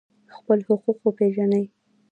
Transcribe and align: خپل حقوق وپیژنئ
خپل 0.37 0.57
حقوق 0.67 0.97
وپیژنئ 1.05 1.65